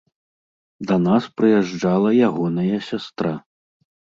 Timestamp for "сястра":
2.89-3.33